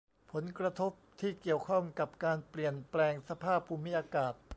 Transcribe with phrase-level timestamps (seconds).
[0.31, 4.33] ผลกระทบที่เกี่ยวข้องกับการเปลี่ยนแปลงสภาพภูมิอากาศ